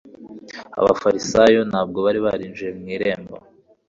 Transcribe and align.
Abafarisayo 0.79 1.61
ntabwo 1.71 1.97
bari 2.05 2.19
barinjiriye 2.25 2.77
mu 2.81 2.85
irembo. 2.95 3.35